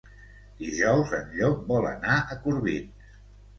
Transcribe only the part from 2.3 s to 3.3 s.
a Corbins.